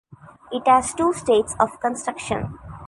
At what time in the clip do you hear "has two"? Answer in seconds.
0.67-1.13